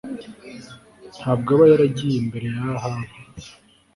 ntabwo 1.17 1.49
aba 1.55 1.65
yaragiye 1.71 2.15
imbere 2.23 2.45
ya 2.57 2.63
Ahabu 2.73 3.13